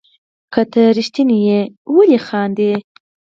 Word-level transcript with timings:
که 0.53 0.61
ته 0.71 0.81
ريښتيني 0.97 1.37
يي 1.47 1.59
ولي 1.95 2.19
خاندي 2.27 2.71